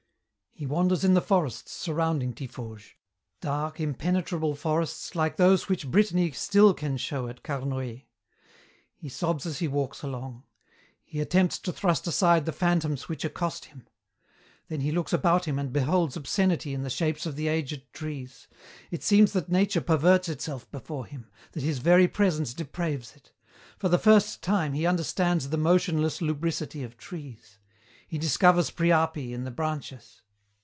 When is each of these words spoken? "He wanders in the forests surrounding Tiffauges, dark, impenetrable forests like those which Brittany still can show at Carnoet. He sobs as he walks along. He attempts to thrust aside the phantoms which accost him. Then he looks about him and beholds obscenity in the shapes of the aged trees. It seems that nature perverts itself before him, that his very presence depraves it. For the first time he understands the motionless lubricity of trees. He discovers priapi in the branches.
"He 0.53 0.67
wanders 0.67 1.03
in 1.03 1.15
the 1.15 1.21
forests 1.21 1.71
surrounding 1.71 2.33
Tiffauges, 2.33 2.91
dark, 3.39 3.79
impenetrable 3.79 4.53
forests 4.53 5.15
like 5.15 5.37
those 5.37 5.67
which 5.67 5.89
Brittany 5.89 6.29
still 6.33 6.75
can 6.75 6.97
show 6.97 7.27
at 7.27 7.41
Carnoet. 7.41 8.03
He 8.93 9.09
sobs 9.09 9.47
as 9.47 9.57
he 9.57 9.67
walks 9.67 10.03
along. 10.03 10.43
He 11.03 11.19
attempts 11.19 11.57
to 11.59 11.71
thrust 11.73 12.05
aside 12.05 12.45
the 12.45 12.51
phantoms 12.51 13.09
which 13.09 13.25
accost 13.25 13.65
him. 13.65 13.87
Then 14.67 14.81
he 14.81 14.91
looks 14.91 15.11
about 15.11 15.45
him 15.45 15.57
and 15.57 15.73
beholds 15.73 16.15
obscenity 16.15 16.75
in 16.75 16.83
the 16.83 16.91
shapes 16.91 17.25
of 17.25 17.35
the 17.35 17.47
aged 17.47 17.91
trees. 17.91 18.47
It 18.91 19.01
seems 19.01 19.33
that 19.33 19.49
nature 19.49 19.81
perverts 19.81 20.29
itself 20.29 20.69
before 20.69 21.07
him, 21.07 21.31
that 21.53 21.63
his 21.63 21.79
very 21.79 22.07
presence 22.07 22.53
depraves 22.53 23.15
it. 23.15 23.31
For 23.79 23.89
the 23.89 23.97
first 23.97 24.43
time 24.43 24.73
he 24.73 24.85
understands 24.85 25.49
the 25.49 25.57
motionless 25.57 26.21
lubricity 26.21 26.83
of 26.83 26.97
trees. 26.97 27.57
He 28.07 28.19
discovers 28.19 28.69
priapi 28.69 29.31
in 29.33 29.43
the 29.43 29.49
branches. 29.49 30.21